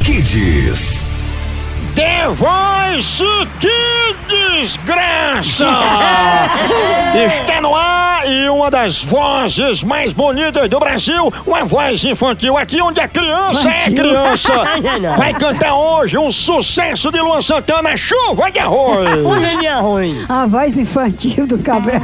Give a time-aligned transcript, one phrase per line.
[0.00, 1.08] Kids.
[1.94, 3.22] The Voice
[3.58, 5.66] que desgraça!
[7.14, 12.82] Está no ar e uma das vozes mais bonitas do Brasil, uma voz infantil aqui
[12.82, 14.52] onde a criança é criança.
[15.16, 19.08] Vai cantar hoje um sucesso de Luan Santana, Chuva de Arroz.
[19.58, 20.26] De arroz?
[20.28, 22.00] A voz infantil do Cabral.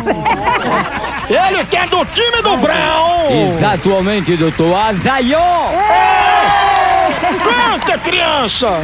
[1.28, 3.44] Ele que é do time do Brown.
[3.44, 5.38] Exatamente, doutor Azaió!
[7.20, 8.80] Canta, criança.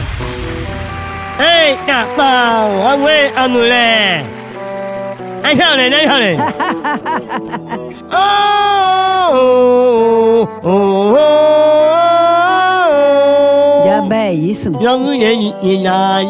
[1.39, 2.87] Eita, pau!
[2.87, 4.25] Aguê, a mulher!
[5.43, 6.39] Aí, Jalen, aí, Jalen!
[8.09, 10.86] Oh, oh, oh, oh,
[14.57, 14.73] isso?
[14.81, 15.13] Jogo
[15.63, 16.23] e na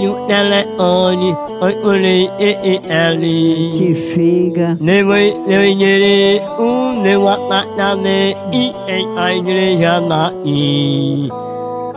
[0.00, 3.70] no telefone, oi, olhei, e, e.
[3.70, 4.78] Te figa.
[4.80, 11.28] Levei, levei, nele, um, levou a patame, e, em, a igreja lá, e.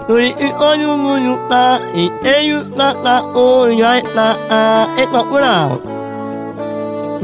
[0.10, 4.88] Oi, e, olha o mundo lá, e, e, o, lá, lá, oi, ai, lá, ah,
[4.98, 5.06] e.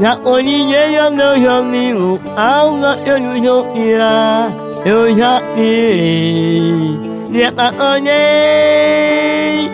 [0.00, 4.52] Já olhei o meu amigo, alma eu não vou tirar,
[4.84, 7.15] eu já virei.
[7.36, 7.52] Já
[7.92, 9.68] olhei,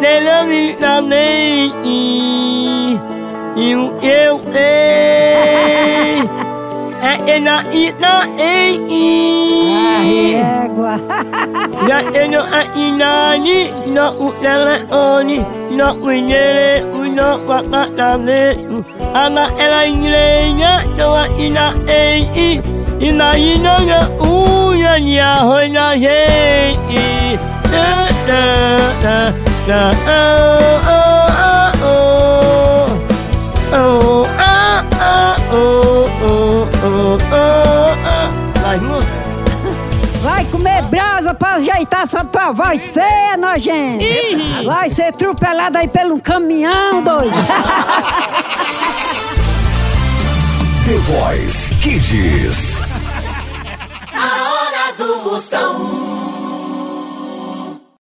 [0.00, 1.72] nela me também,
[3.54, 6.24] e o eu ei,
[7.28, 8.80] é na ina ei,
[10.40, 10.98] Égua.
[11.86, 19.52] já eu não a inani, não o telefone, não o nele, o não papatamento, ama
[19.56, 22.60] ela inglesa, não a ina ei,
[22.98, 24.08] ina ina ya
[24.82, 27.38] uya nia hoina gente,
[27.70, 28.42] da da
[29.02, 29.32] da
[29.66, 29.80] da
[30.10, 32.90] oh oh oh
[33.72, 38.78] oh ah ah oh oh oh oh oh Vai.
[40.22, 44.04] Vai comer brasa pra ajeitar essa tua voz feia, nojenta.
[44.64, 47.30] Vai ser atropelada aí pelo um caminhão, doido.
[50.84, 52.84] The Voice Kids.
[55.42, 56.21] A hora do Moção.